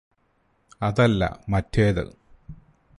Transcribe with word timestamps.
അതല്ല 0.81 1.23
മറ്റേത് 1.49 2.03